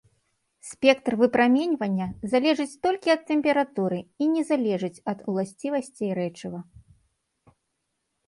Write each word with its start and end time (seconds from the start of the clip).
Спектр 0.69 1.13
выпраменьвання 1.21 2.05
залежыць 2.31 2.79
толькі 2.85 3.11
ад 3.15 3.21
тэмпературы 3.29 3.99
і 4.27 4.29
не 4.33 4.41
залежыць 4.51 5.03
ад 5.13 5.19
уласцівасцей 5.33 6.11
рэчыва. 6.23 6.59